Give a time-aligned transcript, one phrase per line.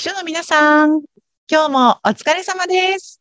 [0.00, 1.02] 秘書の皆さん、
[1.46, 3.20] 今日もお疲れ様です。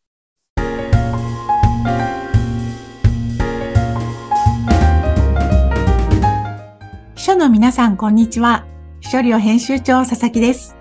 [7.15, 8.65] 秘書の皆さん、こんにちは。
[9.01, 10.77] 秘書寮編集長、佐々木です。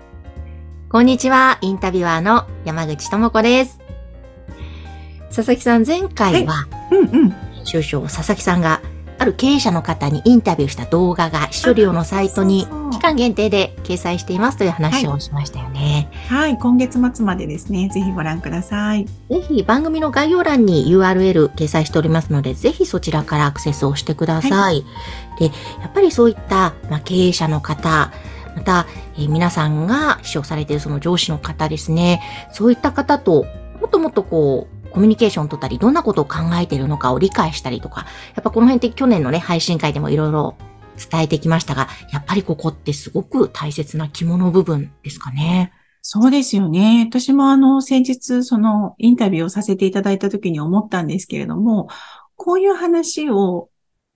[0.89, 3.79] こんにちは、インタビュアーの山口智子です。
[5.35, 7.29] 佐々木さん、前回は、うんうん。
[7.29, 8.81] 編集長佐々木さんが、
[9.19, 16.09] ある経営者の方にインタビューした動画が、秘書寮のサイトに期間限定で掲載していますという話をしましたよね。
[16.29, 19.05] はい、今月末までですね、ぜひご覧ください。
[19.05, 24.85] ぜひ番組の概要欄に URL 掲載しておりますので、ぜひそちらからアクセスをしてください。
[25.37, 25.51] で、や
[25.87, 28.11] っぱりそういった、まあ、経営者の方、
[28.55, 32.21] また、えー皆さんが秘書されているその上司の方ですね、
[32.53, 33.45] そういった方と
[33.81, 40.55] もっともっとこう、コミュニケーションを取ったり、どんなことを考えているのかを理解したりとか、やっぱこの辺って去年のね、配信会でもいろいろ
[40.99, 45.71] 伝えてきましたが、やっぱりここってすごく大切な肝の部分ですかね。
[46.01, 47.05] そうですよね。
[47.09, 51.89] 私もあの、先日、その、インタビューをさせていただいた時に思ったんですけれども、
[52.35, 53.69] こういう話を、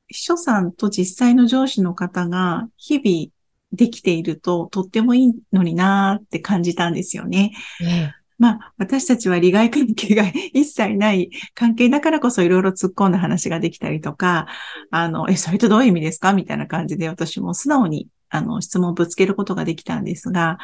[0.07, 3.31] 秘書さんと実際の上司の方が日々
[3.73, 7.51] できていると、とってもいいのになーって感じたんですよね。
[7.81, 14.47] ねまあ、私たちは利害関係が 一切ない関係だからこそいろいろ突っ込んだ話ができたりとか、
[14.91, 16.33] あの、え、それとどういう意味ですか？
[16.33, 20.57] みたいな感じで私も素直に、あの、質問をぶつけることができたんですが、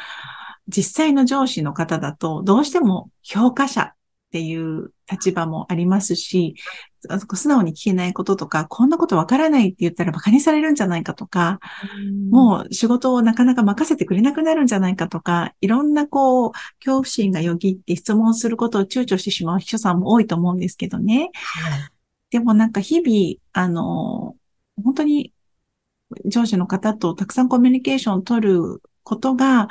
[0.68, 3.94] 実際の上司の方だと、どうしても評価者
[4.30, 6.54] っていう立場もありますし、
[7.34, 11.58] 素直に聞けないこととか、こんなことわからないって言ったら馬鹿にされるんじゃないかとか、
[12.30, 21.30] もう仕事をなかなか任せてくれなくなるんじゃないかとか、いろんなこう、恐怖心がよぎって質問することを躊躇してしまう秘書さんも多いと思うんですけどね。
[21.34, 21.90] はい
[22.30, 24.36] でもなんか日々、あの、
[24.82, 25.34] 本当に
[26.26, 29.68] 上司の方とたくさんコミュニケーションを取ることが、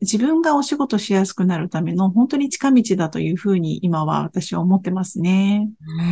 [0.00, 5.68] 自分がお仕事しやすくなるための本当に近道だというふうに今は私は思ってますね。
[5.98, 6.06] うん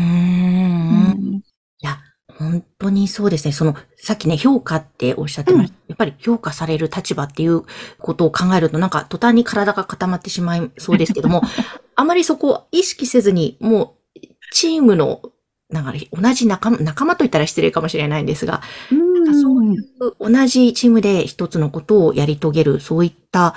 [1.30, 1.42] んい
[1.80, 1.98] や、
[2.38, 3.52] 本当にそうですね。
[3.52, 5.78] その、さっきね、評価っておっしゃってました。
[5.88, 7.62] やっぱり評価される立場っていう
[7.98, 11.42] ことを考えると、なんか途端に体が固まってしまいそうですけども、
[11.96, 14.20] あまりそこを意識せずに、もう、
[14.52, 15.22] チームの、
[15.70, 18.62] なんか同じ仲間、仲間と言ったら失礼かもしれないんですが、
[19.34, 19.84] そういう
[20.20, 23.54] 同じチームで一つのことをやり遂げる、そういった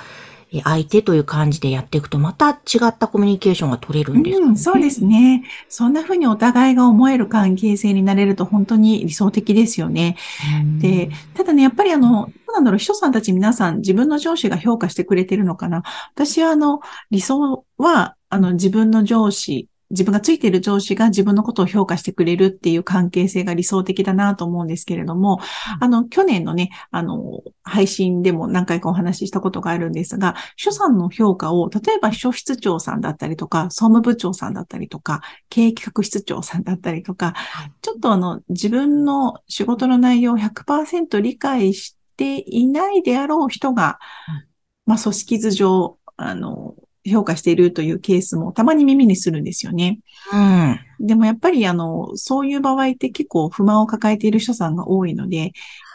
[0.52, 5.44] え相手という感じでやっていくと、また違ったコミュニケーションが取れるんですかね、うん、そうですね。
[5.68, 10.16] そんな風にお互いが思える関係性になれると本当に理想的ですよね。
[10.60, 10.78] うん。
[10.78, 15.82] で、ただね、やっぱりあの、どうなんだろう、秘書さんたち皆さん自分の上司が評価してくれてるのかな。
[16.14, 25.38] 私はあの、理想は、あの、自分の上司、自分がついている上司が自分のことを評価してくれるっていう関係性が理想的だなと思うんですけれども、
[25.80, 35.20] あの、去年のね、あの、配信でも何回かお話ししたことがあるんですが、秘書さんの評価を、例えば秘書室長さんだったりとか、総務部長さんだったりとか、
[35.50, 37.34] 経営企画室長さんだったりとか、
[37.82, 43.98] ちょっとあの、自分の仕事の内容を100%理解していないであろう人が
[44.28, 44.44] うん、
[44.86, 46.74] まあ、組織図上、あの、
[47.10, 49.98] 評価しているというケースもたまに耳にするんですよね。
[50.32, 51.06] うん。
[51.06, 55.50] でもやっぱりあの、そういう場合って結構不満を抱えている人さんが多いので、やっ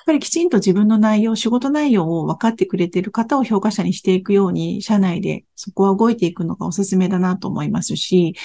[0.06, 8.36] ぱりきちんと自分の内容、仕事内容を分かってくれている方を評価者にしていくように、社内でそこは動いていくのがおすすめだなと思いますし、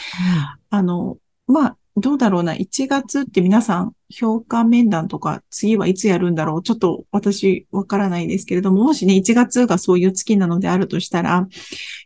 [0.70, 6.62] あの、まあ、どうだろうな、1月って皆さん評価面談とか次はいつやるんだろう。
[6.62, 11.46] ちょっと私わからないですけれども、もしね、1月がそういう月なのであるとしたら、や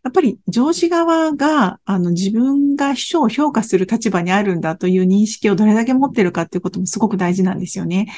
[0.09, 8.09] っぱり上司側が、あの、自分が秘書を評価する立場にあるんだという認識をどれだけ持ってるかっていうこともすごく大事なんですよね。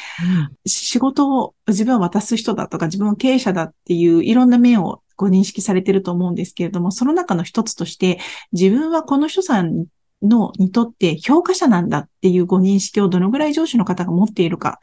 [0.66, 8.20] 仕事を自分は渡す人だとか、自分は経営者だっていういろんな面をご認識されてると思うんですけれども、その中の一つとして、
[8.52, 9.86] 自分はこの人さん
[10.22, 14.80] の、にとって評価者なんだっていうご認識をどのぐらい上司の方が持っているか。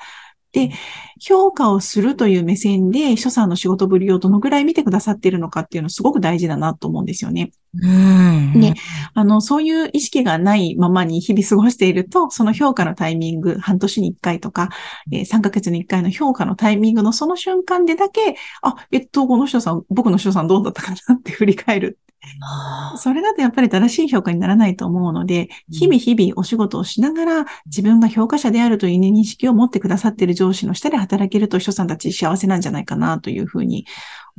[0.51, 0.71] で、
[1.19, 7.51] 評価をするという目線で、秘書さんの仕事ぶりをどのぐらい見てくださっているのかっていうのすごく大事だなと思うんですよね。
[7.81, 8.53] うん。
[8.53, 8.75] ね
[9.13, 14.69] あの、そういう意識がないままに日々過ごしていると、その評価のタイミング、半年に1回とか、
[15.11, 21.99] えー3ヶ月に1回の評価のタイミングのその瞬間でだけ、あ、えっと、この人さん、僕の人さんどうだったかなって振り返る。
[22.41, 33.85] あそれだとやっぱり正しい評価にならないと思うので、日々日々お仕事をしながら自分が評価者であるという認識を持ってくださっている上司の下で働けると秘書さんたち幸せなんじゃないかなというふうに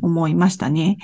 [0.03, 0.99] 思いましたね。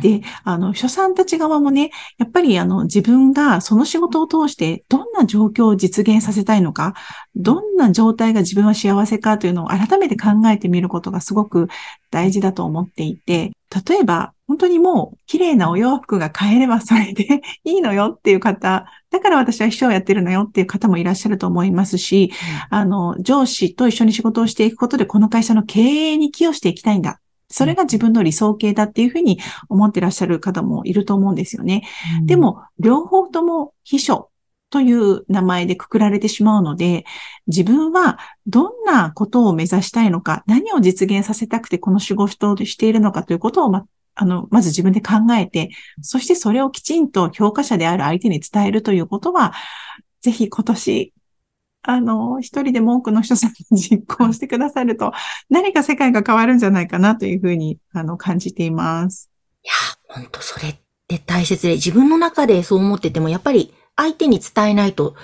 [0.00, 6.94] ーで、あの、秘書さんたち側もね、やっぱりあの、自分がその仕事を通してどんな状況を実現させたいのか、
[7.34, 11.68] どんな状態が自分は幸せかというのを改めて考えてみることがすごく
[12.10, 13.52] 大事だと思っていて、
[13.88, 22.32] 例えば、本当にもう綺麗なお洋服が買えればそれで いいのよっていう方、だから私は秘書をやってるのよっていう方もいらっしゃると思いますし、
[22.70, 27.20] うん、あの、上司と一緒に仕事をしていくことでこの会社の経営に寄与していきたいんだ。
[27.48, 29.38] それが自分の理想形だっていうふうに
[29.68, 31.82] 思ってらっしゃる方もいると思うんですよね。
[32.20, 34.30] うん、でも、両方とも秘書
[34.72, 37.04] という名前でくくられてしまうので、
[37.46, 43.84] 自分はどんなことを目指したいのか、何を実現させたくてこの仕事をしているのかということをま、
[44.14, 45.70] あの、まず自分で考えて、
[46.00, 49.52] そしてそれをきちんと評価者である相手に伝えるということは、
[50.22, 51.12] ぜひ今年、
[51.82, 55.12] あの、一人でも多くの人さんに実行してくださると、
[55.50, 59.30] 何か世界が変わるんじゃないかなというふうに、あの、感じています。
[59.62, 59.72] いや、
[60.14, 60.76] 本当それっ
[61.08, 65.14] て大切で、自分の中でそう思ってても、やっぱり相手に伝えないと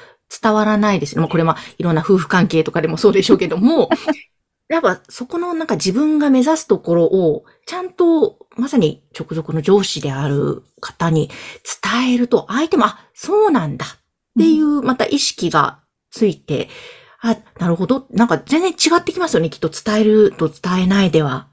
[0.43, 1.21] 伝わらないですよ。
[1.21, 3.89] まあ、これまあ、いろんな夫婦関係とかでもそうでしょうけども、
[4.69, 11.31] やっぱそこのなんか自分が目指すところを、ちゃんとまさに直属の上司である方に
[11.83, 13.89] 伝えると、相手も、あ、そうなんだっ
[14.39, 15.81] ていうまた意識が
[16.11, 16.69] ついて、
[17.21, 18.07] あ、なるほど。
[18.11, 19.51] なんか全然違ってきますよね。
[19.51, 21.49] きっと伝えると伝えないでは。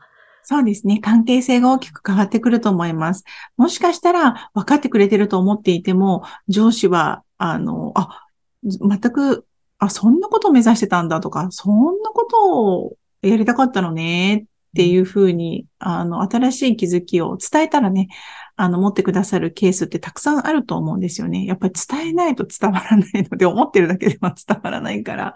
[0.48, 1.00] そうですね。
[1.00, 3.24] 関係性が大きく変わってくると思います。
[3.58, 8.28] もしかしたら分かってくれてると思っていても、上司は、あの、あ、
[8.64, 9.48] 全く、
[9.80, 14.44] あ、そんなことを目指してたんだとか、そんなことをやりたかったのねっ
[14.76, 18.10] ていうふうに、あの、新しい気づきを伝えたらね、
[18.58, 21.46] あの、持ってくださるケースってたくさんあると思うんですよね。
[21.46, 25.36] やっぱり伝えないと伝わらないので、思ってるだけでは伝わらないから、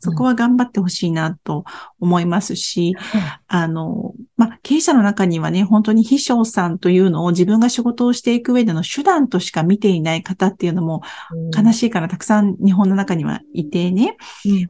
[0.00, 1.64] そこは頑張ってほしいなと
[2.00, 2.94] 思いますし、
[3.48, 11.02] あの、まあ、経営者の中にはね、本当に秘書さんというのを自分が仕事をしていく上での手段としか見ていない方っていうのも
[11.56, 14.16] 悲しいからたくさん日本の中にはいてね、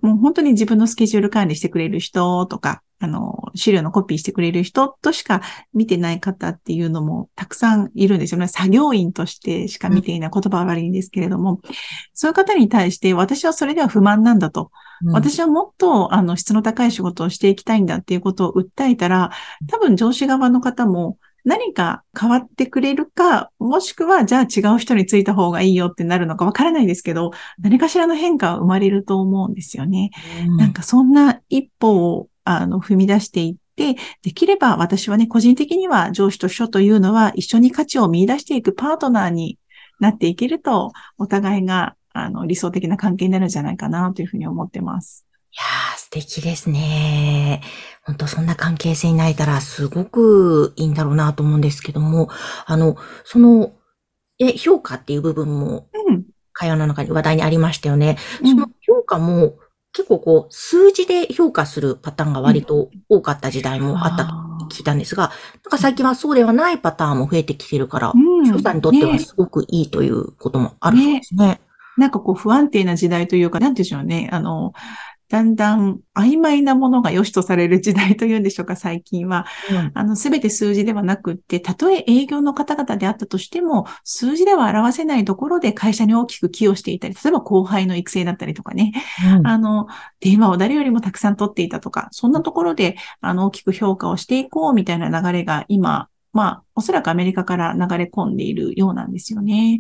[0.02, 5.42] もう本当に自分のスケジュール管理してくれる人とか、あの、資料のコピーしてくれる人としか
[5.72, 8.48] 見てない方っていうのもたくさんいるんですよね。
[8.48, 11.60] 作業員としてしか見ていない言葉は悪いんですけれども、
[12.12, 14.70] そういう方に対して私はそれでは不満なんだと。
[15.04, 19.30] うん、私はもっと、あの、質の高い仕事をしていきたいんだっていうことを訴えたら、
[19.68, 30.10] 多分上司側の方も、何か変わってくれるか、もしくは、じゃあ違う人についた方がいいよってなるのかわからないですけど、何かしらの変化は生まれると思うんですよね。
[30.46, 39.58] うん、なんかそんな一歩をあの、踏み出していって、できれば私はね、個人的には上司と秘書というのは一緒に価値を見出していくパートナーに
[40.00, 45.26] なっていけると、お互いが、あの、理想的な関係になるんじゃないかなというふうに思ってます。
[45.50, 47.62] いやー、素敵ですね。
[48.02, 52.28] 本当そんな関係性になれたらすごくいいんだろうなと思うんですけども、
[52.66, 53.72] あの、その、
[54.38, 55.88] え、評価っていう部分も、
[56.52, 58.16] 会話の中に話題にありましたよね。
[58.42, 59.56] うん、その評価も、
[59.94, 64.32] 結構こう、数字で評価するパターンが割と多かった時代もあったと
[64.74, 65.30] 聞いたんですが、
[65.62, 71.46] なんか最近はそうではないパターンも増えてきてるから、翔、うん、さんにとってはすごくいいということもあるそうですね。
[71.46, 71.60] ね
[71.96, 74.28] なんかこう不安定な時代というか、なんでしょうね。
[74.32, 74.72] あの、
[75.28, 79.46] だんだん曖昧なものが良しとされる時代というんでしょうか、最近は。
[79.70, 88.92] うん、あの、すべて数字ではなくって、たとえ営業の方々であったとしても、数字では表せないところで会社に大きく寄与していたり、例えば後輩の育成だったりとかね、
[89.38, 89.86] うん、あの、
[90.20, 99.78] 電話を誰よりもたくさん取っていたとか、そんなところで、あの、大きく評価をしていこうみたいな流れが今、まあ、おそらくアメリカから流れ込んでいるようなんですよね。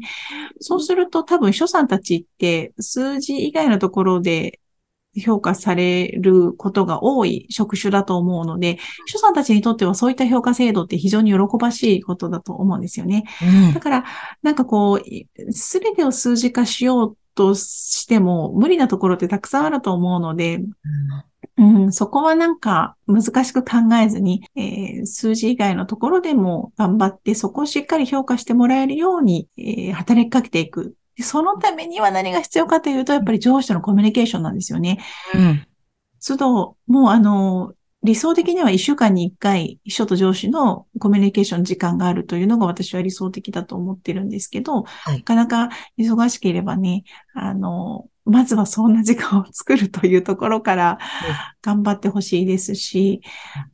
[0.60, 4.60] そうすると多分、所さんたちって数字以外のところで
[5.20, 13.24] 評価されることが多い職種だと思うので、主さんたちにとってはそういった評価制度って非常に喜ばしいことだと思うんですよね。
[13.66, 14.04] うん、だから、
[14.42, 20.60] なんかこう、すべてを数字化しようとしても無理なところってたくさんあると思うので、
[21.58, 34.98] うん、うん、そこはなんか難しく考えずに、えー、数字以外のところでも頑張ってそこをしっかり評価してもらえるように、えー、働きかけていくでそのためには何が必要かというと、やっぱり上司とのコミュニケーションなんですよね。
[35.34, 35.66] うん。
[36.26, 47.04] 都度、もうあの、理想的には一週間に一回、秘書と上司のコミュニケーション時間があるというのが私は理想的だと思ってるんですけど、はい、なかなか忙しければね、
[47.34, 50.98] あの、まずはそんな時間を作るというところから
[51.62, 53.20] 頑張ってほしいですし、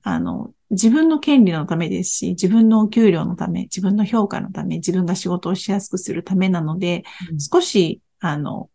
[0.03, 8.71] あの、自分の権利のためですし、自分のお給料のため、自分の評価のため、自分が仕事をしやすくするためなので、うん、少し、あの、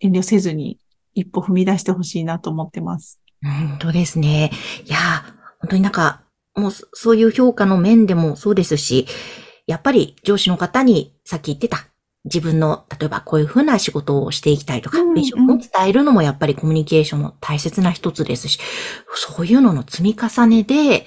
[0.00, 0.78] 遠慮せずに
[1.14, 3.20] 一歩踏み出してほしいなと思ってます。
[3.42, 4.50] 本当ですね。
[4.86, 4.98] いや、
[5.60, 6.22] 本当になんか、
[6.54, 9.06] もうそういう評価の面でもそうですし、
[9.66, 11.86] やっぱり上司の方にさっき言ってた
[12.24, 18.60] 自分の、例えばこういうふうな仕事をしていきたいとか、ビジョンを伝えるのもやっぱりコミュニケーションの大切な一つですし、
[19.14, 21.06] そういうのの積み重ねで、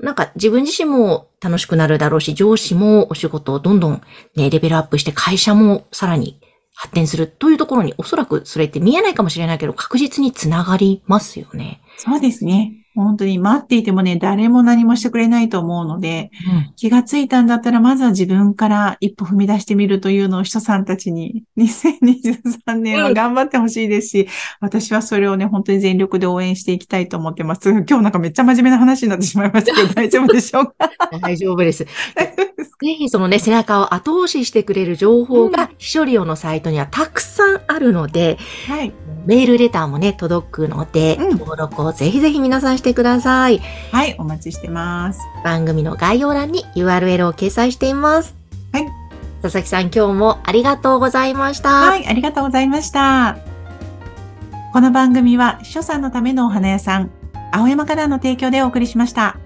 [0.00, 4.02] なんか自分自身も楽しくなるだろうし、上司もお仕事をどんどん
[4.34, 6.40] ね、レベルアップして会社もさらに
[6.74, 11.80] 発展するというところにおそらくそれって見えないかもしれないけど確実につながりますよね。
[11.96, 12.72] そうですね。
[13.04, 16.72] 本当に待っていてもね、誰も何もしてくれないと思うので、うん。
[16.76, 24.28] 気がついたんだったら、まずは自分から一歩踏み出してみるというのを秘書さんたちに、 2023年は頑張ってほしいですし、
[24.60, 27.70] 私はそれをね、本当に全力で応援していきたいと思ってます。
[27.88, 30.90] 今日なんかめっちゃ真面目な話になってしまいましたけど、 大丈夫でしょうか？
[31.20, 31.84] 大丈夫です。
[31.84, 38.38] ぜひそのね、背中を後押ししてくれる情報が、秘書利用のサイトにはたくさんあるので、
[38.68, 38.92] はい。
[39.28, 43.60] メールレターもね、届くので、うん登録をぜひぜひ皆さんしてください。
[43.92, 45.20] はい、お待ちしてます。
[45.44, 48.34] 番組の概要欄に URL を掲載しています。
[48.72, 48.86] はい。
[49.42, 51.68] 佐々木さん、今日もありがとうございました。
[51.68, 53.36] はい、ありがとうございました。
[54.72, 57.10] この番組は秘書さんのためのお花屋さん、
[57.52, 59.36] 青山からの提供でお送りしました。